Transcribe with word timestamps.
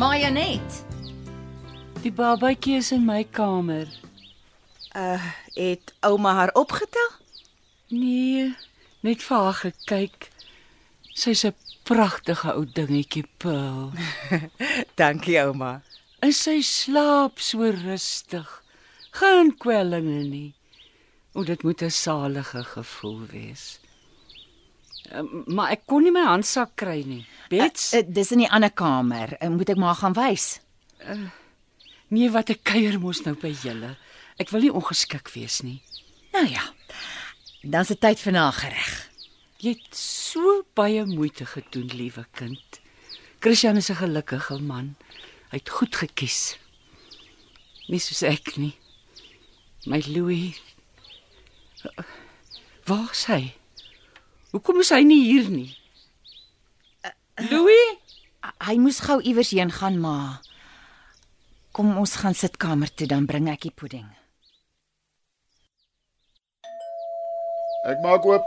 Ma 0.00 0.16
Janet. 0.16 0.84
Die 2.00 2.12
babatjie 2.12 2.78
is 2.80 2.88
in 2.92 3.02
my 3.04 3.20
kamer. 3.36 3.88
Het 5.52 5.92
ouma 6.00 6.32
haar 6.38 6.52
opgetel? 6.56 7.10
Nee, 7.92 8.46
net 9.04 9.20
vir 9.26 9.36
haar 9.36 9.58
gekyk. 9.58 10.30
Sy's 11.12 11.44
'n 11.44 11.52
pragtige 11.84 12.54
ou 12.54 12.64
dingetjie, 12.64 13.26
Pearl. 13.36 13.92
Dankie 15.00 15.36
ouma. 15.44 15.82
En 16.24 16.32
sy 16.32 16.62
slaap 16.64 17.36
so 17.38 17.68
rustig. 17.68 18.48
Geen 19.20 19.52
kwellinge 19.58 20.24
nie. 20.32 20.54
O, 21.36 21.44
dit 21.44 21.62
moet 21.62 21.82
'n 21.82 21.92
salige 21.92 22.64
gevoel 22.64 23.20
wees. 23.36 23.80
Um, 25.12 25.44
maar 25.46 25.70
ek 25.74 25.86
kon 25.86 26.02
nie 26.04 26.12
my 26.14 26.22
handsak 26.26 26.76
kry 26.76 27.02
nie. 27.06 27.24
Bets, 27.50 27.92
Uh, 27.94 27.98
uh, 28.00 28.06
dis 28.14 28.30
in 28.32 28.38
die 28.44 28.50
ander 28.50 28.70
kamer. 28.70 29.36
Uh, 29.42 29.48
moet 29.50 29.68
ek 29.72 29.76
maar 29.80 29.94
gaan 29.98 30.14
wys? 30.14 30.60
nee 32.10 32.28
wat 32.30 32.50
ek 32.50 32.62
kuier 32.64 32.98
mos 33.00 33.22
nou 33.24 33.34
by 33.38 33.50
julle. 33.62 33.96
Ek 34.38 34.50
wil 34.50 34.60
nie 34.66 34.72
ongeskik 34.74 35.30
wees 35.34 35.60
nie. 35.62 35.80
Nou 36.34 36.44
ja. 36.46 36.62
Dan 37.62 37.84
se 37.84 37.96
tyd 37.96 38.18
vir 38.20 38.32
nagereg. 38.32 38.90
Jy 39.60 39.74
het 39.76 39.96
so 39.96 40.62
baie 40.74 41.04
moeite 41.06 41.46
gedoen, 41.46 41.88
liewe 41.92 42.24
kind. 42.32 42.80
Christian 43.40 43.76
is 43.76 43.90
'n 43.90 43.94
gelukkige 43.96 44.58
man. 44.60 44.96
Hy 45.50 45.56
het 45.58 45.68
goed 45.68 45.96
gekies. 45.96 46.56
Nie 47.88 47.98
soos 47.98 48.22
ek 48.22 48.56
nie. 48.56 48.74
My 49.86 50.02
Louis. 50.06 50.60
Waar 52.86 53.10
is 53.12 53.24
hy? 53.26 53.54
Hoekom 54.50 54.80
is 54.82 54.90
hy 54.90 55.02
nie 55.06 55.20
hier 55.28 55.48
nie? 55.50 55.70
Louis? 57.50 57.98
Hy 58.66 58.74
moes 58.80 58.98
gou 59.04 59.20
iewers 59.22 59.52
heen 59.54 59.70
gaan, 59.72 59.98
ma. 60.02 60.40
Kom 61.76 61.92
ons 62.00 62.16
gaan 62.20 62.34
sitkamer 62.34 62.90
toe 62.90 63.06
dan 63.10 63.28
bring 63.30 63.46
ek 63.52 63.68
die 63.68 63.74
pudding. 63.74 64.08
Ek 67.88 68.00
maak 68.04 68.26
oop. 68.28 68.44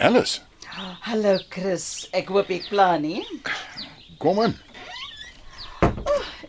Alice, 0.00 0.40
Hallo 1.04 1.36
Chris. 1.52 2.08
Ek 2.16 2.30
hoop 2.32 2.48
ek 2.54 2.70
pla 2.70 2.94
nie. 2.98 3.20
kom 4.22 4.40
in. 4.40 4.54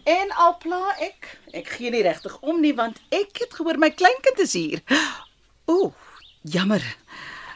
En 0.07 0.31
al 0.39 0.55
pla 0.63 0.79
ek, 1.03 1.27
ek 1.53 1.67
gee 1.75 1.91
nie 1.91 2.03
regtig 2.07 2.37
om 2.41 2.61
nie 2.63 2.71
want 2.77 3.01
ek 3.11 3.43
het 3.43 3.53
gehoor 3.57 3.77
my 3.81 3.91
kleinkind 3.91 4.39
is 4.45 4.55
hier. 4.55 4.81
Ooh, 5.71 5.93
jammer. 6.41 6.83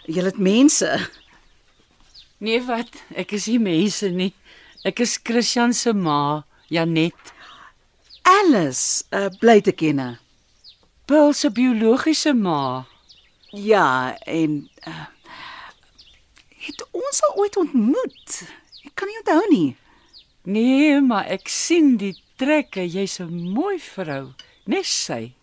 Julle 0.05 0.31
het 0.31 0.37
mense. 0.39 0.89
Nee 2.37 2.61
wat? 2.63 2.91
Ek 3.15 3.33
is 3.35 3.47
nie 3.51 3.59
mense 3.59 4.09
nie. 4.13 4.31
Ek 4.85 5.01
is 5.03 5.17
Christian 5.23 5.73
se 5.73 5.93
ma, 5.93 6.45
Janet. 6.69 7.33
Alice, 8.25 9.03
uh, 9.11 9.29
bly 9.41 9.59
te 9.65 9.73
kenne. 9.73 10.19
Paul 11.09 11.33
se 11.33 11.49
biologiese 11.53 12.33
ma. 12.37 12.85
Ja, 13.51 14.15
en 14.25 14.69
uh, 14.87 15.05
het 16.67 16.85
ons 16.91 17.23
al 17.27 17.35
ooit 17.41 17.57
ontmoet? 17.61 18.37
Ek 18.85 18.93
kan 18.97 19.09
nie 19.09 19.19
onthou 19.23 19.41
nie. 19.51 19.71
Nee, 20.45 21.01
maar 21.01 21.25
ek 21.33 21.49
sien 21.49 21.95
die 22.01 22.13
trekke. 22.37 22.85
Jy's 22.85 23.19
'n 23.19 23.53
mooi 23.57 23.79
vrou, 23.81 24.33
nes 24.65 24.89
sy. 25.05 25.33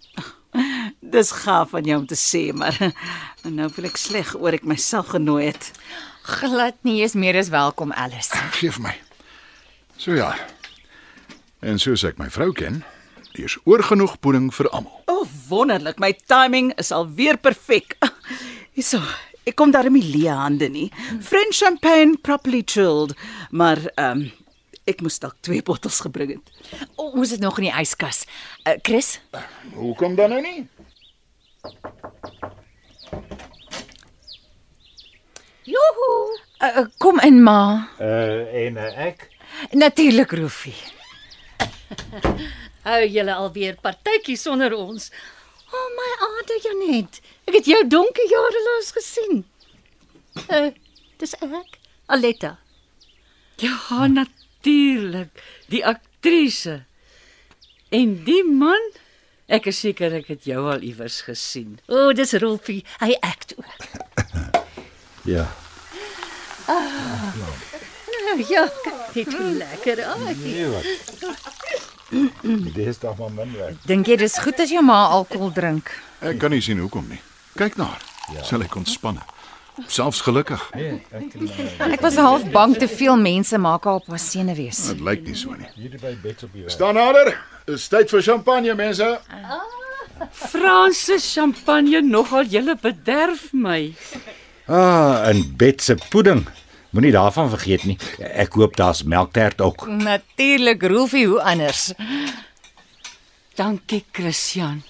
Dis 1.13 1.31
gaaf 1.43 1.75
van 1.75 1.85
jou 1.85 1.99
om 2.01 2.07
te 2.09 2.17
sê, 2.17 2.55
maar 2.57 2.73
nou 3.59 3.67
voel 3.75 3.91
ek 3.91 3.99
sleg 4.01 4.31
oor 4.39 4.57
ek 4.57 4.65
myself 4.65 5.11
genooi 5.13 5.51
het. 5.51 5.69
Glad 6.25 6.79
nie 6.89 7.03
is 7.05 7.13
meer 7.19 7.37
as 7.37 7.51
welkom, 7.53 7.93
Alice. 7.93 8.33
Geef 8.57 8.79
my. 8.81 8.95
So 10.01 10.17
ja. 10.17 10.31
En 11.61 11.77
soos 11.83 12.07
ek 12.09 12.17
my 12.17 12.31
vrou 12.33 12.49
ken, 12.57 12.81
hier's 13.37 13.59
oorgenoeg 13.69 14.17
pudding 14.25 14.49
vir 14.57 14.71
almal. 14.73 15.03
O, 15.05 15.21
oh, 15.21 15.37
wonderlik. 15.51 16.01
My 16.01 16.15
timing 16.33 16.73
is 16.81 16.95
alweer 16.97 17.37
perfek. 17.37 17.99
Hierso, 18.77 19.03
ek 19.45 19.59
kom 19.61 19.75
daar 19.75 19.91
my 19.93 20.01
leë 20.01 20.33
hande 20.39 20.71
nie. 20.73 20.89
French 21.21 21.61
champagne 21.61 22.17
properly 22.25 22.63
chilled, 22.65 23.13
maar 23.51 23.85
ehm 23.99 24.25
um, 24.25 24.31
ek 24.89 24.99
moes 25.05 25.21
dalk 25.23 25.37
twee 25.47 25.63
bottels 25.63 26.01
gebring 26.03 26.33
het. 26.33 26.49
O, 26.97 27.13
ons 27.21 27.31
het 27.37 27.45
nog 27.45 27.61
in 27.61 27.69
die 27.69 27.77
yskas. 27.85 28.25
Uh, 28.65 28.81
Chris, 28.83 29.21
Hoekom 29.77 30.17
dan 30.19 30.33
nou 30.35 30.41
nie? 30.43 30.65
Joho. 35.65 36.11
Uh, 36.59 36.79
uh, 36.79 36.87
kom 36.99 37.21
in, 37.21 37.43
ma. 37.43 37.89
Uh 38.01 38.65
en 38.65 38.77
uh, 38.77 38.99
ek 39.07 39.29
Natuurlik, 39.79 40.33
Roofie. 40.33 40.75
Hou 42.89 43.03
julle 43.07 43.35
alweer 43.35 43.77
partytjie 43.83 44.37
sonder 44.37 44.75
ons. 44.75 45.11
O 45.71 45.77
oh, 45.79 45.89
my 45.97 46.09
aarde 46.27 46.57
Janet, 46.65 47.21
ek 47.47 47.61
het 47.61 47.71
jou 47.71 47.81
donker 47.87 48.27
jare 48.31 48.63
laas 48.67 48.91
gesien. 48.97 49.45
Uh, 50.49 50.73
dis 51.23 51.37
ek, 51.39 51.79
Aletta. 52.11 52.57
Ja, 53.63 54.09
natuurlik. 54.11 55.31
Die 55.71 55.85
aktrise. 55.87 56.83
En 57.95 58.19
die 58.27 58.43
man? 58.49 58.91
Ek 59.49 59.67
is 59.67 59.79
seker 59.83 60.13
ek 60.21 60.27
het 60.33 60.45
jou 60.49 60.63
al 60.71 60.81
iewers 60.87 61.21
gesien. 61.27 61.79
O, 61.89 62.09
oh, 62.09 62.15
dis 62.17 62.33
Rolfie, 62.41 62.85
hy 63.03 63.13
act 63.21 63.55
ook. 63.59 63.89
ja. 65.25 65.49
Nou 68.23 68.45
ja, 68.49 68.69
dit 69.13 69.27
is 69.29 69.35
lekker. 69.59 70.05
Ai. 70.05 70.35
Nee 70.41 70.67
wat. 70.71 70.85
Dis 72.75 72.99
tog 72.99 73.17
maar 73.19 73.33
min 73.33 73.53
werk. 73.57 73.77
Dink 73.89 74.07
jy 74.09 74.17
dis 74.21 74.39
goed 74.45 74.61
as 74.63 74.71
jou 74.73 74.83
ma 74.85 75.03
alkohol 75.13 75.53
drink? 75.53 75.91
Ek 76.23 76.39
kan 76.41 76.53
nie 76.55 76.63
sien 76.65 76.81
hoekom 76.81 77.09
nie. 77.11 77.21
Kyk 77.59 77.77
na 77.81 77.91
haar. 77.93 78.03
Ja. 78.33 78.43
Sal 78.47 78.65
ek 78.65 78.77
ontspanne. 78.79 79.21
Selfs 79.89 80.21
gelukkig. 80.25 80.63
Nee, 80.77 81.01
ek 81.17 81.35
Ek 81.97 82.01
was 82.05 82.17
half 82.21 82.45
bang 82.53 82.77
te 82.79 82.89
veel 82.89 83.17
mense 83.21 83.59
maak 83.59 83.85
haar 83.89 84.01
op 84.03 84.09
haar 84.13 84.21
senuwees. 84.21 84.85
Dit 84.93 85.01
lyk 85.05 85.25
nie 85.27 85.37
so 85.37 85.57
nie. 85.57 85.69
hier 85.75 85.97
by 86.01 86.13
bed 86.23 86.45
op 86.45 86.53
die 86.53 86.63
werk. 86.65 86.73
Staan 86.77 86.95
nader. 87.01 87.33
Dis 87.67 87.89
tyd 87.89 88.11
vir 88.11 88.23
champagne, 88.27 88.75
mense. 88.75 89.07
Franse 90.33 91.19
champagne 91.23 92.03
nogal 92.03 92.49
julle 92.51 92.75
bederf 92.83 93.51
my. 93.53 93.93
Ah, 94.67 95.29
en 95.31 95.43
bed 95.59 95.83
se 95.83 95.97
pudding. 96.11 96.45
Moenie 96.93 97.13
daarvan 97.15 97.49
vergeet 97.51 97.85
nie. 97.89 97.99
Ek 98.21 98.53
hoop 98.59 98.77
daar's 98.77 99.03
melktert 99.03 99.61
ook. 99.65 99.87
Natuurlik, 99.89 100.83
Roofie, 100.83 101.27
hoe 101.27 101.41
anders? 101.41 101.93
Dankie, 103.57 104.05
Christian. 104.13 104.83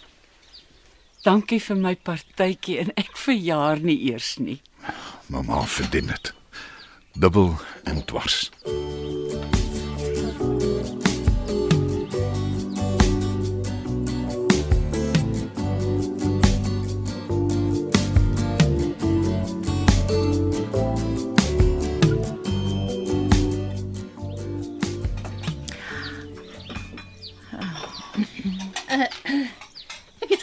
Dankie 1.22 1.61
vir 1.62 1.78
my 1.78 1.94
partytjie 1.94 2.81
en 2.82 2.91
ek 2.99 3.15
verjaar 3.15 3.78
nie 3.78 3.99
eers 4.11 4.34
nie. 4.43 4.59
Mamma 5.31 5.62
verdien 5.71 6.11
dit. 6.11 6.32
Dubbel 7.14 7.55
en 7.87 8.02
dwars. 8.11 8.49
Ek 8.67 8.92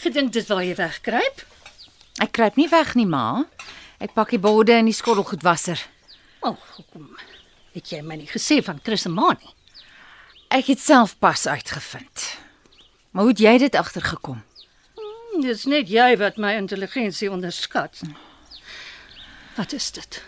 gedink 0.10 0.34
dis 0.34 0.48
waar 0.50 0.66
jy 0.66 0.74
wegkruip. 0.74 1.44
Ek 2.24 2.34
kruip 2.34 2.58
nie 2.58 2.70
weg 2.72 2.96
nie, 2.98 3.06
ma. 3.06 3.46
Ek 4.02 4.16
pak 4.18 4.32
die 4.34 4.42
borde 4.42 4.80
in 4.80 4.90
die 4.90 4.96
skottelgoedwasser. 4.96 5.82
O, 6.42 6.56
oh, 6.56 6.84
kom. 6.90 7.12
Het 7.76 7.94
jy 7.94 8.00
my 8.02 8.18
nie 8.18 8.30
gesê 8.30 8.58
van 8.66 8.80
Chris 8.82 9.06
en 9.06 9.14
Mani? 9.14 9.54
Ek 10.50 10.72
het 10.72 10.82
self 10.82 11.14
pas 11.22 11.46
uitgevind. 11.46 12.26
Maar 13.14 13.28
hoe 13.28 13.36
het 13.36 13.44
jy 13.44 13.54
dit 13.62 13.78
agtergekom? 13.78 14.42
Dis 15.44 15.68
net 15.70 15.92
jy 15.94 16.10
wat 16.20 16.42
my 16.42 16.56
intelligensie 16.58 17.30
onderskat. 17.32 18.02
Wat 19.60 19.76
is 19.78 19.92
dit? 19.94 20.22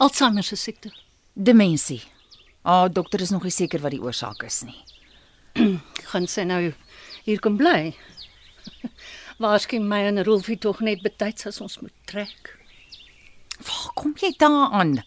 Alzheimer 0.00 0.46
se 0.46 0.56
siekte. 0.56 0.94
Demensie. 1.34 2.00
Ah, 2.64 2.88
dokter 2.88 3.20
is 3.20 3.34
nog 3.34 3.44
nie 3.44 3.54
seker 3.54 3.84
wat 3.84 3.92
die 3.92 4.02
oorsaak 4.02 4.40
is 4.48 4.62
nie. 4.64 4.78
Gaan 6.10 6.26
sy 6.30 6.48
nou 6.48 6.62
hier 7.26 7.42
kom 7.44 7.60
bly? 7.60 7.92
Waarskynlik 9.38 9.86
my 9.86 10.00
en 10.08 10.24
Rolfie 10.26 10.58
tog 10.58 10.80
net 10.82 11.02
betyds 11.04 11.46
as 11.46 11.60
ons 11.62 11.78
moet 11.78 11.94
trek. 12.10 12.56
Waar 13.62 13.92
kom 13.94 14.16
jy 14.18 14.32
daaraan? 14.38 14.98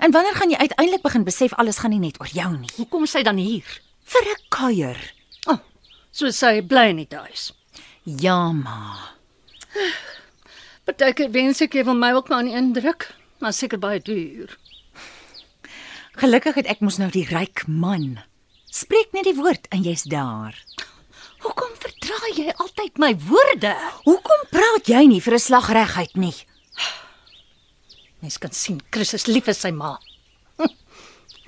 En 0.00 0.12
wanneer 0.12 0.36
gaan 0.36 0.52
jy 0.52 0.56
uiteindelik 0.60 1.02
begin 1.02 1.24
besef 1.24 1.54
alles 1.54 1.80
gaan 1.80 1.94
nie 1.94 2.02
net 2.02 2.20
oor 2.20 2.28
jou 2.32 2.50
nie? 2.56 2.68
Hoekom 2.76 3.04
is 3.08 3.14
sy 3.16 3.22
dan 3.24 3.40
hier? 3.40 3.64
Vir 4.04 4.28
'n 4.28 4.44
kuier. 4.48 5.00
O, 5.46 5.52
oh, 5.52 5.58
so 6.12 6.30
sy 6.30 6.60
bly 6.60 6.92
nie 6.92 7.06
tuis. 7.06 7.52
Ja, 8.04 8.52
ma. 8.52 9.16
Partykeer 10.84 11.30
wens 11.30 11.60
ek 11.60 11.74
jy 11.74 11.84
wil 11.84 11.94
my 11.94 12.12
ook 12.12 12.28
maar 12.28 12.40
in 12.44 12.52
indruk, 12.52 13.14
maar 13.38 13.52
seker 13.52 13.78
baie 13.78 14.00
duur. 14.00 14.58
Gelukkig 16.12 16.54
het 16.54 16.66
ek 16.66 16.80
mos 16.80 16.98
nou 16.98 17.10
die 17.10 17.24
ryk 17.24 17.64
man. 17.66 18.20
Spreek 18.70 19.12
net 19.12 19.24
die 19.24 19.36
woord 19.36 19.68
en 19.70 19.82
jy's 19.82 20.02
daar. 20.02 20.56
Vertraai 22.10 22.32
jy 22.34 22.52
altyd 22.58 22.96
my 22.98 23.12
woorde? 23.22 23.70
Hoekom 24.02 24.40
praat 24.50 24.88
jy 24.90 25.04
nie 25.06 25.20
vir 25.22 25.34
'n 25.38 25.38
slag 25.38 25.68
reguit 25.70 26.16
nie? 26.18 26.34
Mens 28.18 28.36
kan 28.36 28.50
sien 28.50 28.80
Chris 28.90 29.14
is 29.14 29.28
lief 29.30 29.44
vir 29.44 29.54
sy 29.54 29.70
ma. 29.70 29.94
Hm, 30.58 30.74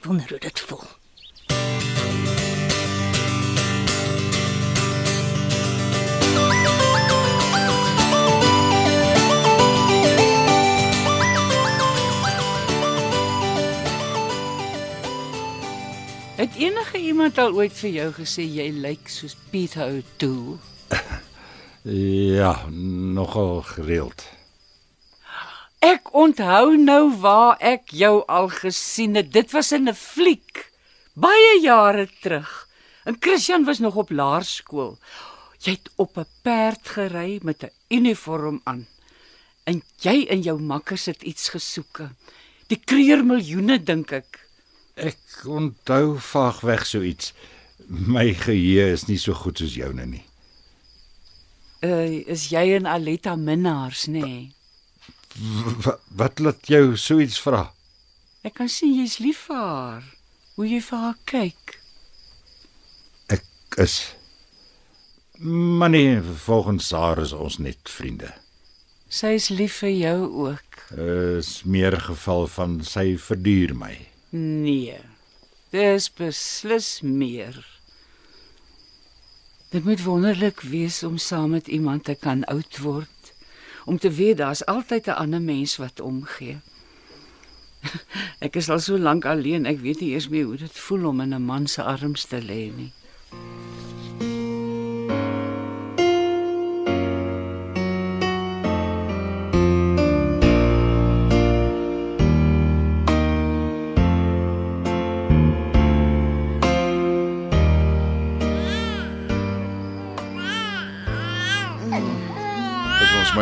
wonder 0.05 0.29
hoe 0.29 0.38
dit 0.38 0.61
voel. 0.61 0.87
Het 16.43 16.55
enige 16.55 16.99
iemand 16.99 17.39
al 17.39 17.53
ooit 17.55 17.75
vir 17.79 17.91
jou 17.94 18.09
gesê 18.17 18.43
jy 18.43 18.65
lyk 18.75 19.06
soos 19.06 19.37
Piet 19.53 19.77
O'Toole? 19.79 20.59
Ja, 22.35 22.67
nogal 23.15 23.61
gereeld. 23.67 24.25
Ek 25.83 26.11
onthou 26.15 26.75
nou 26.79 27.12
waar 27.23 27.62
ek 27.62 27.94
jou 27.94 28.25
al 28.27 28.50
gesien 28.55 29.15
het. 29.19 29.31
Dit 29.35 29.55
was 29.55 29.71
in 29.73 29.87
'n 29.91 29.94
fliek 29.94 30.67
baie 31.15 31.61
jare 31.62 32.09
terug. 32.23 32.69
En 33.05 33.17
Christian 33.21 33.65
was 33.65 33.79
nog 33.79 33.95
op 33.95 34.11
laerskool. 34.11 34.99
Jy 35.59 35.79
het 35.79 35.91
op 35.97 36.19
'n 36.19 36.27
perd 36.43 36.88
gery 36.88 37.38
met 37.43 37.62
'n 37.62 37.71
uniform 37.88 38.61
aan. 38.65 38.87
En 39.65 39.83
jy 39.99 40.27
en 40.31 40.41
jou 40.43 40.59
makkers 40.61 41.06
het 41.06 41.23
iets 41.23 41.49
gesoeke. 41.49 42.11
Die 42.67 42.83
kreer 42.85 43.25
miljoene 43.25 43.83
dink 43.83 44.11
ek. 44.11 44.43
Ek 44.94 45.47
onthou 45.49 46.19
vaag 46.21 46.61
weg 46.67 46.87
so 46.87 47.03
iets. 47.03 47.33
My 47.89 48.33
geheue 48.37 48.93
is 48.93 49.06
nie 49.09 49.19
so 49.19 49.35
goed 49.35 49.59
soos 49.59 49.75
joune 49.77 50.06
nie. 50.06 50.25
Uh, 51.83 52.23
is 52.31 52.49
jy 52.53 52.77
en 52.77 52.87
Aletta 52.87 53.35
minnaars, 53.37 54.06
nê? 54.06 54.23
Nee? 54.23 54.50
Wat, 55.83 56.03
wat 56.15 56.39
laat 56.44 56.69
jou 56.69 56.97
so 57.00 57.19
iets 57.25 57.41
vra? 57.43 57.71
Ek 58.47 58.59
kan 58.61 58.69
sien 58.71 58.93
jy's 58.94 59.19
lief 59.23 59.47
vir 59.49 59.59
haar. 59.59 60.09
Hoe 60.56 60.69
jy 60.69 60.83
vir 60.85 61.06
haar 61.06 61.21
kyk. 61.27 61.79
Ek 63.33 63.81
is 63.81 63.97
Maar 65.43 65.91
nee, 65.91 66.21
volgens 66.23 66.91
haar 66.91 67.19
is 67.19 67.33
ons 67.33 67.59
net 67.59 67.79
vriende. 67.83 68.29
Sy 69.11 69.33
is 69.35 69.49
lief 69.50 69.81
vir 69.83 69.91
jou 69.91 70.19
ook. 70.45 70.85
Is 70.95 71.62
meer 71.67 71.97
geval 72.00 72.47
van 72.47 72.77
sy 72.87 73.17
verduur 73.19 73.75
my. 73.75 73.97
Nee. 74.32 74.96
Dis 75.70 76.08
beslis 76.12 77.00
meer. 77.00 77.67
Dit 79.69 79.84
moet 79.84 80.02
wonderlik 80.02 80.61
wees 80.61 81.02
om 81.02 81.19
saam 81.19 81.50
met 81.50 81.69
iemand 81.69 82.05
te 82.05 82.14
kan 82.14 82.44
oud 82.44 82.79
word. 82.79 83.34
Om 83.84 83.99
te 83.99 84.11
weet 84.11 84.37
daar's 84.37 84.64
altyd 84.64 85.06
'n 85.06 85.11
ander 85.11 85.43
mens 85.43 85.76
wat 85.76 86.00
omgee. 86.00 86.61
Ek 88.46 88.56
is 88.56 88.69
al 88.69 88.81
so 88.81 88.99
lank 88.99 89.25
alleen, 89.25 89.67
ek 89.67 89.81
weet 89.81 90.00
nie 90.00 90.11
eers 90.11 90.29
meer 90.29 90.44
hoe 90.44 90.56
dit 90.56 90.78
voel 90.78 91.06
om 91.06 91.20
in 91.20 91.35
'n 91.35 91.44
man 91.44 91.67
se 91.67 91.82
arms 91.82 92.25
te 92.25 92.40
lê 92.43 92.73
nie. 92.76 92.93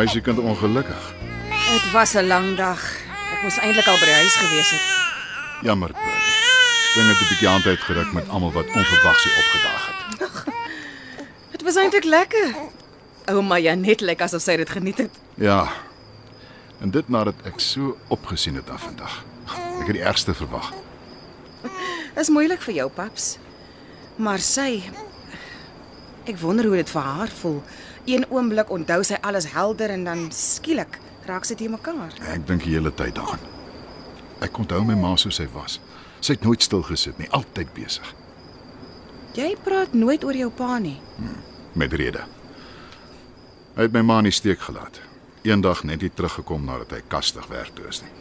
Is 0.01 0.07
ons 0.07 0.15
meisiekind 0.15 0.49
ongelukkig? 0.49 1.13
Dit 1.49 1.91
was 1.91 2.13
'n 2.13 2.25
lang 2.25 2.55
dag. 2.57 2.81
Ek 3.33 3.41
moes 3.41 3.57
eintlik 3.57 3.87
al 3.87 3.99
by 3.99 4.05
die 4.05 4.13
huis 4.13 4.35
gewees 4.35 4.69
het. 4.71 4.85
Jammer, 5.61 5.91
Bertie. 5.91 6.89
Spring 6.89 7.07
het 7.07 7.17
'n 7.17 7.27
bietjie 7.29 7.47
aan 7.49 7.61
tyd 7.61 7.79
geruk 7.79 8.13
met 8.13 8.29
almal 8.29 8.51
wat 8.51 8.65
onverwags 8.65 9.23
hier 9.23 9.37
opgedaag 9.37 9.83
het. 9.87 10.45
Dit 11.51 11.61
was 11.61 11.75
eintlik 11.75 12.03
lekker. 12.03 12.55
Ouma 13.25 13.59
Janet 13.59 14.01
lyk 14.01 14.21
asof 14.21 14.41
sy 14.41 14.55
dit 14.55 14.69
geniet 14.69 14.97
het. 14.97 15.11
Ja. 15.35 15.71
En 16.79 16.91
dit 16.91 17.09
nadat 17.09 17.35
ek 17.43 17.59
so 17.59 17.97
opgesien 18.07 18.55
het 18.55 18.69
af 18.69 18.81
vandag. 18.81 19.23
Ek 19.79 19.85
het 19.85 19.95
die 19.95 20.03
ergste 20.03 20.33
verwag. 20.33 20.73
Is 22.21 22.29
moeilik 22.29 22.61
vir 22.61 22.73
jou, 22.73 22.89
paps. 22.89 23.37
Maar 24.15 24.39
sy 24.39 24.83
ek 26.25 26.37
wonder 26.37 26.65
hoe 26.65 26.75
dit 26.75 26.89
vir 26.89 27.01
haar 27.01 27.29
voel. 27.29 27.63
Een 28.05 28.25
oomblik 28.29 28.69
onthou 28.69 29.03
sy 29.03 29.17
alles 29.21 29.45
helder 29.53 29.89
en 29.89 30.03
dan 30.03 30.31
skielik 30.31 30.99
raak 31.25 31.45
sy 31.45 31.55
te 31.55 31.69
mekaar. 31.69 32.13
Ek 32.33 32.47
dink 32.47 32.63
die 32.63 32.73
hele 32.73 32.91
tyd 32.93 33.15
daaraan. 33.15 33.39
Ek 34.41 34.57
onthou 34.57 34.83
my 34.85 34.95
ma 34.95 35.15
soos 35.15 35.35
sy 35.35 35.47
was. 35.53 35.79
Sy 36.19 36.33
het 36.33 36.43
nooit 36.43 36.61
stil 36.61 36.81
gesit 36.83 37.17
nie, 37.17 37.29
altyd 37.29 37.73
besig, 37.73 38.15
Jy 39.33 39.55
praat 39.63 39.93
nooit 39.93 40.23
oor 40.23 40.35
jou 40.35 40.49
pa 40.51 40.77
nie. 40.79 40.97
met 41.75 41.93
rede. 41.93 42.19
Hy 43.75 43.81
het 43.81 43.93
my 43.93 44.01
ma 44.01 44.17
in 44.19 44.23
die 44.23 44.31
steek 44.31 44.59
gelaat. 44.59 44.99
Eendag 45.43 45.83
net 45.83 46.01
nie 46.01 46.09
teruggekom 46.09 46.65
nadat 46.65 46.91
hy 46.91 47.01
kastig 47.07 47.47
werk 47.47 47.71
toe 47.75 47.87
is 47.87 48.01
nie. 48.01 48.11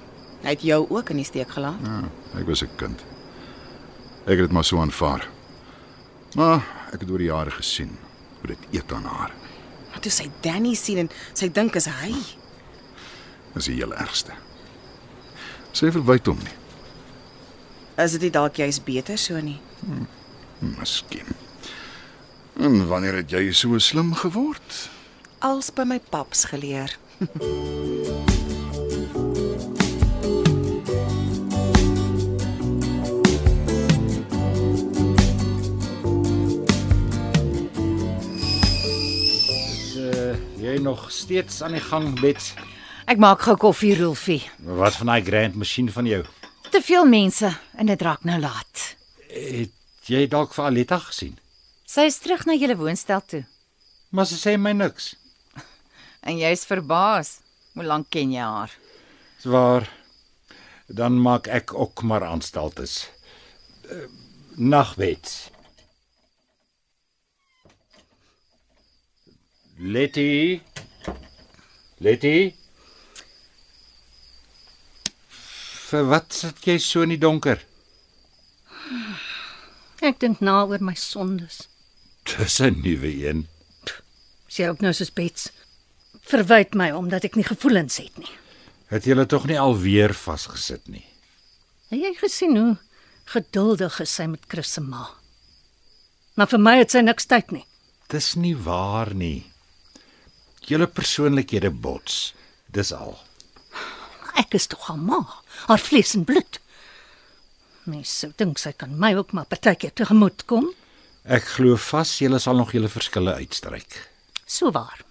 Hy 0.43 0.49
het 0.55 0.63
jou 0.63 0.87
ook 0.91 1.11
in 1.11 1.17
die 1.17 1.25
steek 1.25 1.51
gelaat. 1.51 1.81
Ja, 1.85 2.05
ek 2.41 2.47
was 2.47 2.63
'n 2.63 2.69
kind. 2.77 3.01
Ek 4.27 4.39
het 4.39 4.39
dit 4.39 4.53
maar 4.53 4.65
so 4.65 4.79
aanvaar. 4.81 5.27
Maar 6.37 6.63
ek 6.93 7.01
het 7.01 7.11
oor 7.11 7.19
die 7.19 7.27
jare 7.27 7.51
gesien 7.51 7.97
hoe 8.41 8.47
dit 8.47 8.59
eet 8.71 8.93
aan 8.93 9.05
haar. 9.05 9.33
Maar 9.91 10.01
toe 10.01 10.13
sy 10.13 10.29
Danny 10.45 10.75
sien 10.79 10.99
en 11.05 11.11
sy 11.35 11.49
dink 11.53 11.75
is 11.77 11.87
hy. 11.91 12.13
Dis 13.55 13.67
die 13.71 13.75
heel 13.81 13.95
ergste. 13.95 14.33
Sy 15.73 15.91
verwyd 15.95 16.27
hom 16.27 16.39
nie, 16.43 16.57
Is 18.01 18.13
dit 18.17 18.23
nie 18.23 18.31
dalk 18.33 18.57
jy's 18.57 18.79
beter 18.81 19.19
so 19.19 19.37
nie? 19.45 19.59
miskien. 20.61 21.27
En 22.61 22.87
wanneer 22.89 23.15
het 23.21 23.31
jy 23.31 23.53
so 23.53 23.79
slim 23.79 24.15
geword? 24.15 24.89
Als 25.41 25.71
by 25.71 25.85
my 25.85 25.99
paps 26.11 26.45
geleer. 26.45 26.97
nog 40.83 41.11
steeds 41.13 41.63
aan 41.63 41.73
die 41.77 41.81
gang, 41.85 42.21
Bets? 42.21 42.53
Ek 43.11 43.19
maak 43.19 43.43
gou 43.43 43.57
koffie, 43.59 43.95
Rolfie. 43.99 44.43
Wat 44.65 44.97
van 45.01 45.11
daai 45.13 45.25
grand 45.25 45.55
masjien 45.59 45.91
van 45.93 46.07
jou? 46.07 46.23
Te 46.71 46.81
veel 46.83 47.07
mense 47.11 47.51
en 47.77 47.87
dit 47.91 48.03
raak 48.03 48.25
nou 48.25 48.39
laat. 48.41 48.85
Het 49.31 49.73
jy 50.11 50.27
dalk 50.31 50.55
vir 50.55 50.65
Aletta 50.65 50.99
gesien? 51.03 51.37
Sy 51.87 52.07
is 52.11 52.19
terug 52.23 52.45
na 52.47 52.55
julle 52.55 52.77
woonstel 52.79 53.23
toe. 53.27 53.43
Maar 54.15 54.27
sy 54.31 54.39
sê 54.39 54.57
my 54.59 54.73
niks. 54.77 55.15
En 56.27 56.37
jy's 56.39 56.67
verbaas. 56.69 57.39
Hoe 57.75 57.85
lank 57.87 58.11
ken 58.13 58.33
jy 58.35 58.43
haar? 58.45 58.73
Swaar. 59.41 59.87
Dan 60.87 61.17
maak 61.23 61.47
ek 61.49 61.75
ook 61.75 62.03
maar 62.03 62.27
aanstaltes. 62.27 63.07
Uh, 63.89 64.05
Nag, 64.61 64.97
Bets. 65.01 65.49
Letty. 69.81 70.61
Letty. 72.05 72.53
Vir 75.89 76.05
wat 76.11 76.35
sit 76.37 76.67
jy 76.69 76.75
so 76.85 77.01
in 77.07 77.15
die 77.15 77.21
donker? 77.21 77.63
Ek 80.05 80.21
dink 80.21 80.43
na 80.45 80.59
oor 80.69 80.85
my 80.85 80.93
sondes. 81.01 81.63
Dis 82.29 82.61
'n 82.61 82.77
nuwe 82.85 83.09
een. 83.09 83.47
Sy 84.49 84.69
ook 84.69 84.85
nou 84.85 84.93
soos 84.93 85.13
Bets. 85.13 85.49
Verwyd 86.29 86.75
my 86.75 86.91
omdat 86.93 87.25
ek 87.25 87.37
nie 87.37 87.49
gevoelens 87.49 87.97
het 87.97 88.19
nie. 88.19 88.35
Het 88.93 89.05
julle 89.05 89.27
tog 89.27 89.47
nie 89.47 89.59
alweer 89.59 90.13
vasgesit 90.13 90.89
nie. 90.89 91.07
Het 91.89 92.01
jy 92.01 92.15
gesien 92.21 92.57
hoe 92.57 92.77
geduldig 93.25 94.01
is 94.01 94.15
sy 94.15 94.27
met 94.27 94.45
Chris 94.47 94.73
se 94.73 94.81
ma? 94.81 95.09
Maar 96.37 96.49
vir 96.49 96.61
my 96.61 96.77
het 96.79 96.91
sy 96.91 97.01
niks 97.01 97.27
tyd 97.27 97.51
nie. 97.51 97.65
Dis 98.09 98.35
nie 98.35 98.57
waar 98.57 99.15
nie. 99.15 99.51
Julle 100.69 100.87
persoonlikhede 100.87 101.71
bots. 101.71 102.35
Dis 102.71 102.93
al. 102.93 103.17
Ek 104.39 104.55
is 104.55 104.67
tog 104.71 104.87
haar 104.89 104.99
ma, 105.01 105.19
haar 105.67 105.79
vlees 105.83 106.15
en 106.15 106.25
bloed. 106.25 106.61
Mens 107.91 108.13
sou 108.23 108.31
dink 108.39 108.61
sy 108.61 108.73
kan 108.77 108.93
my 109.01 109.15
ook 109.19 109.33
maar 109.37 109.49
partykeer 109.51 109.93
tegemoet 109.97 110.45
kom. 110.47 110.69
Ek 111.25 111.45
glo 111.57 111.77
vas 111.91 112.13
julle 112.21 112.39
sal 112.41 112.57
nog 112.61 112.73
julle 112.77 112.89
verskille 112.93 113.35
uitstryk. 113.41 113.99
So 114.47 114.71
waar. 114.73 115.03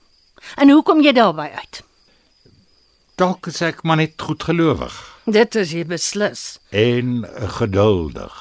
En 0.58 0.70
hoe 0.72 0.84
kom 0.84 1.01
jy 1.03 1.12
daarby 1.13 1.50
uit? 1.60 1.82
Dalk 3.20 3.50
is 3.51 3.60
ek 3.62 3.82
maar 3.84 4.00
net 4.00 4.15
goedgelowig 4.22 4.96
Dit 5.27 5.56
is 5.60 5.74
jy 5.75 5.84
beslis. 5.86 6.58
en 6.72 7.25
geduldig. 7.60 8.38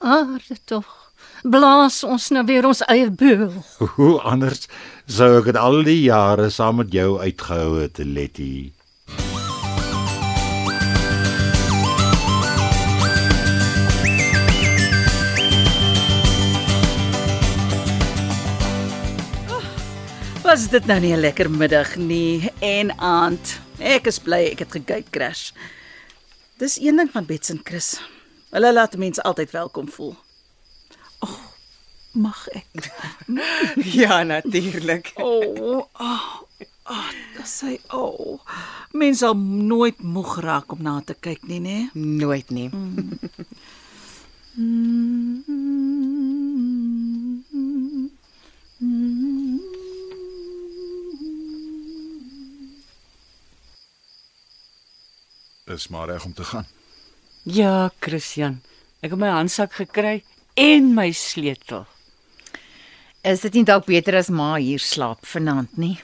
Aarde 0.00 0.56
tog. 0.64 1.01
Blaas 1.42 2.04
ons 2.06 2.28
nou 2.30 2.44
weer 2.46 2.62
ons 2.68 2.80
eie 2.86 3.08
beul. 3.10 3.50
Hoe 3.96 4.12
anders 4.22 4.68
sou 5.10 5.40
ek 5.40 5.48
dit 5.50 5.58
al 5.58 5.80
die 5.82 6.04
jare 6.04 6.46
saam 6.54 6.78
met 6.78 6.94
jou 6.94 7.18
uitgehou 7.18 7.80
het, 7.80 7.98
Letty? 7.98 8.70
Was 20.46 20.68
dit 20.70 20.86
nou 20.86 21.00
nie 21.00 21.14
'n 21.14 21.20
lekker 21.26 21.50
middag 21.50 21.96
nie 21.96 22.50
en 22.60 22.94
aand. 22.98 23.58
Ek 23.78 24.06
is 24.06 24.18
bly 24.18 24.52
ek 24.52 24.58
het 24.58 24.70
gegate 24.70 25.10
crash. 25.10 25.50
Dis 26.58 26.78
een 26.78 26.96
ding 26.96 27.10
van 27.10 27.26
Bets 27.26 27.50
en 27.50 27.60
Chris. 27.64 27.98
Hulle 28.50 28.72
laat 28.72 28.96
mense 28.96 29.22
altyd 29.22 29.50
welkom 29.50 29.88
voel. 29.88 30.21
Mag 32.12 32.46
ek? 32.52 32.92
Ja, 33.96 34.22
natuurlik. 34.22 35.12
O, 35.16 35.40
oh, 35.60 35.86
oh, 35.92 36.42
oh, 36.84 37.08
dit 37.36 37.48
sê 37.48 37.78
o. 37.88 38.04
Oh. 38.04 38.40
Mense 38.92 39.24
sal 39.24 39.36
nooit 39.36 40.02
moeg 40.04 40.36
raak 40.44 40.72
om 40.76 40.82
na 40.84 41.00
te 41.00 41.14
kyk 41.16 41.48
nie, 41.48 41.60
né? 41.64 41.90
Nooit 41.96 42.50
nie. 42.52 42.68
Is 55.72 55.88
maar 55.88 56.08
reg 56.08 56.24
om 56.24 56.34
te 56.34 56.44
gaan. 56.44 56.66
Ja, 57.42 57.90
Christian. 57.98 58.60
Ek 59.00 59.10
het 59.10 59.18
my 59.18 59.32
handsak 59.32 59.72
gekry 59.80 60.20
en 60.54 60.92
my 60.94 61.08
sleutel. 61.16 61.86
Is 63.22 63.44
dit 63.44 63.54
nie 63.60 63.64
dalk 63.64 63.86
beter 63.86 64.16
as 64.18 64.30
ma 64.34 64.56
hier 64.58 64.82
slaap 64.82 65.26
vanaand 65.30 65.76
nie? 65.78 65.94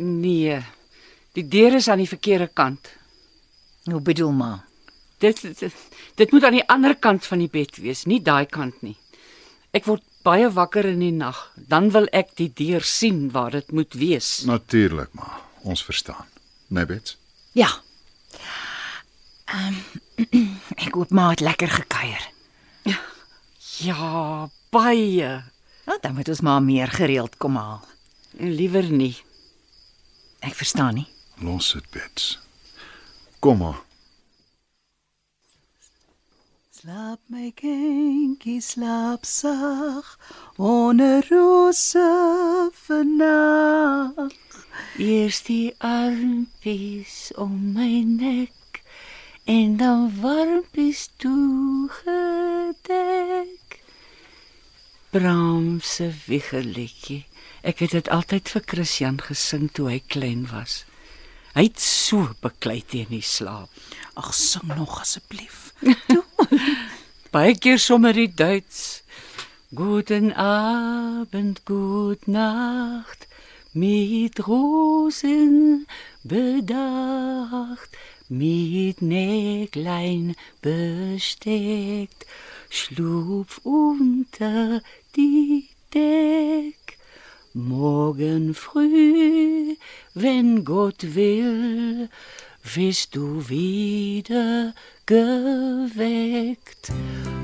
Nee. 0.00 0.60
Die 1.36 1.44
deur 1.52 1.74
is 1.76 1.88
aan 1.92 2.00
die 2.00 2.08
verkeerde 2.08 2.48
kant. 2.48 2.88
Hoe 3.84 4.00
bedoel 4.00 4.32
ma? 4.32 4.52
Dit, 5.20 5.42
dit 5.42 5.74
dit 6.16 6.32
moet 6.32 6.44
aan 6.44 6.56
die 6.56 6.68
ander 6.72 6.94
kant 6.96 7.26
van 7.28 7.42
die 7.44 7.50
bed 7.52 7.76
wees, 7.80 8.06
nie 8.08 8.22
daai 8.24 8.46
kant 8.48 8.80
nie. 8.84 8.96
Ek 9.76 9.84
word 9.84 10.04
baie 10.24 10.48
wakker 10.52 10.88
in 10.88 11.02
die 11.04 11.12
nag. 11.12 11.42
Dan 11.56 11.90
wil 11.92 12.08
ek 12.16 12.32
die 12.40 12.48
deur 12.56 12.84
sien 12.84 13.26
waar 13.34 13.52
dit 13.52 13.68
moet 13.76 13.92
wees. 14.00 14.30
Natuurlik, 14.48 15.12
maar 15.12 15.42
ons 15.62 15.84
verstaan. 15.84 16.24
Nee, 16.72 16.88
Bets. 16.88 17.18
Ja. 17.52 17.68
Ehm 19.52 19.76
ek 20.86 20.96
hoop 20.96 21.12
ma 21.12 21.28
het 21.34 21.44
lekker 21.44 21.68
gekuier. 21.68 22.24
Ja, 23.84 24.48
baie. 24.72 25.30
Nou, 25.86 25.98
dan 26.00 26.14
moet 26.14 26.28
ons 26.28 26.40
maar 26.40 26.62
meer 26.62 26.88
gereeld 26.88 27.36
kom 27.36 27.56
haal. 27.56 27.80
Liewer 28.30 28.90
nie. 28.90 29.16
Ek 30.42 30.54
verstaan 30.54 30.94
nie. 30.98 31.08
Los 31.40 31.72
dit, 31.72 31.90
Bets. 31.90 32.38
Kom 33.38 33.58
maar. 33.62 33.84
Slaap 36.76 37.20
my 37.32 37.52
kindjie, 37.54 38.60
slaap 38.60 39.24
sag 39.24 40.18
onder 40.56 41.26
rose 41.30 42.04
vanaand. 42.86 44.34
Eers 44.98 45.42
die 45.46 45.74
armpies 45.78 47.32
om 47.36 47.72
my 47.72 48.02
nek 48.06 48.82
en 49.44 49.76
dan 49.80 50.12
warmpies 50.20 51.10
toegedek. 51.16 52.06
Bram 55.16 55.78
se 55.80 56.10
wiegerliedjie. 56.26 57.22
Ek 57.64 57.78
het 57.80 57.94
dit 57.96 58.08
altyd 58.12 58.50
vir 58.52 58.62
Christian 58.68 59.16
gesing 59.24 59.70
toe 59.72 59.86
hy 59.88 60.00
klein 60.12 60.42
was. 60.50 60.82
Hy 61.56 61.62
het 61.70 61.80
so 61.80 62.34
beklei 62.44 62.82
teen 62.84 63.08
die 63.08 63.22
slaap. 63.24 63.72
Ag, 64.20 64.34
sing 64.36 64.66
nog 64.76 64.98
asseblief. 65.00 65.70
Baie 67.32 67.54
keer 67.56 67.80
sommer 67.80 68.12
die 68.12 68.28
Duits. 68.28 68.82
Guten 69.72 70.34
Abend, 70.36 71.64
gut 71.64 72.28
Nacht, 72.28 73.24
mit 73.72 74.36
Rosen 74.44 75.86
bedacht, 76.28 77.96
mit 78.28 79.00
Näglein 79.00 80.36
besteckt, 80.60 82.28
schlupf 82.68 83.60
unter 83.64 84.82
die 85.14 85.68
Deck. 85.94 86.98
Morgen 87.52 88.54
früh, 88.54 89.76
wenn 90.14 90.64
Gott 90.64 91.14
will, 91.14 92.08
wirst 92.74 93.14
du 93.16 93.48
wieder 93.48 94.74
geweckt. 95.06 96.92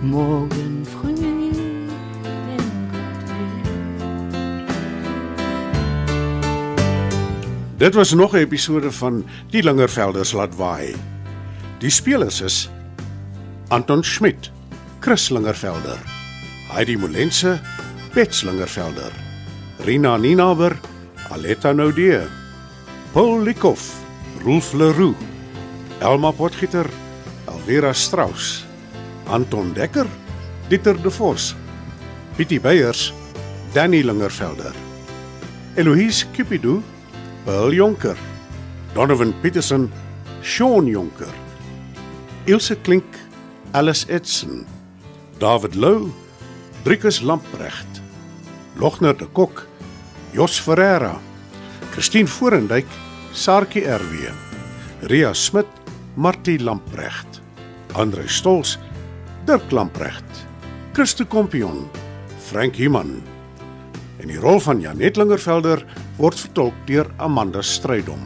Morgen 0.03 0.85
früh. 0.85 1.43
Dit 7.83 7.95
was 7.95 8.13
nog 8.13 8.33
'n 8.35 8.37
episode 8.37 8.93
van 8.93 9.25
Die 9.51 9.63
Lingervelders 9.63 10.33
laat 10.33 10.57
waai. 10.57 10.95
Die 11.79 11.91
spelers 11.91 12.41
is 12.41 12.71
Anton 13.69 14.05
Schmidt, 14.05 14.53
Chris 15.03 15.31
Lingervelder, 15.31 15.99
Heidi 16.69 16.97
Molense, 16.97 17.59
Bets 18.15 18.45
Lingervelder, 18.45 19.13
Rina 19.85 20.17
Ninaber, 20.17 20.77
Aletta 21.31 21.73
Noudee, 21.73 22.23
Paul 23.13 23.45
Likoff, 23.45 23.97
Rolf 24.45 24.73
Leroux, 24.75 25.17
Elma 26.01 26.33
Potgieter, 26.33 26.87
Alvera 27.49 27.93
Strauss, 27.93 28.65
Anton 29.27 29.75
Dekker, 29.75 30.07
Dieter 30.71 30.97
De 31.03 31.11
Vos, 31.11 31.57
Pietie 32.37 32.61
Beyers, 32.61 33.13
Danny 33.75 34.05
Lingervelder, 34.05 34.73
Eloise 35.77 36.27
Cupido, 36.33 36.81
Paul 37.45 37.73
Jonker, 37.75 38.17
Donovan 38.95 39.33
Petersen, 39.43 39.91
Shaun 40.43 40.87
Jonker, 40.87 41.35
Ilse 42.47 42.77
Klink, 42.85 43.05
Alice 43.73 44.07
Edson, 44.09 44.65
David 45.43 45.75
Lou, 45.75 46.13
Driekus 46.85 47.21
Lamprecht, 47.21 48.01
Logner 48.79 49.17
de 49.17 49.27
Kok, 49.27 49.67
Jos 50.33 50.61
Ferreira, 50.61 51.19
Christine 51.91 52.29
Forendyk, 52.29 52.87
Sarkie 53.35 53.83
RW, 53.83 54.31
Ria 55.11 55.35
Smit, 55.35 55.67
Martie 56.15 56.59
Lamprecht, 56.59 57.43
Andre 57.95 58.29
Stols, 58.29 58.79
Dirk 59.45 59.73
Lamprecht, 59.73 60.47
Christo 60.93 61.27
Kompion, 61.27 61.91
Frank 62.39 62.77
Human. 62.79 63.19
En 64.23 64.31
die 64.31 64.39
rol 64.39 64.61
van 64.63 64.79
Janet 64.81 65.19
Lingervelder 65.19 65.83
word 66.21 66.39
vertolk 66.39 66.87
deur 66.87 67.11
Amanda 67.19 67.65
Strydom. 67.67 68.23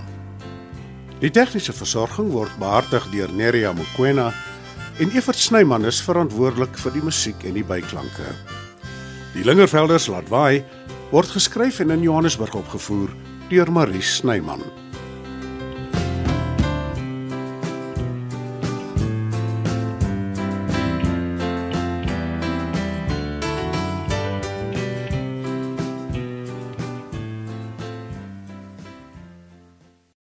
Die 1.24 1.32
tegniese 1.32 1.72
versorging 1.72 2.28
word 2.36 2.52
behartig 2.60 3.08
deur 3.14 3.32
Neriya 3.32 3.72
Mukwena 3.72 4.34
en 4.98 5.10
Evert 5.10 5.36
Snyman 5.36 5.84
is 5.84 5.98
verantwoordelik 6.00 6.78
vir 6.80 6.94
die 6.94 7.02
musiek 7.04 7.42
en 7.44 7.58
die 7.58 7.64
byklanke. 7.66 8.30
Die 9.34 9.44
Lingervelders 9.44 10.08
laat 10.08 10.30
waai 10.32 10.64
word 11.12 11.34
geskryf 11.36 11.82
en 11.84 11.92
in 11.92 12.06
Johannesburg 12.06 12.56
opgevoer 12.56 13.12
deur 13.50 13.72
Marie 13.72 14.02
Snyman. 14.02 14.64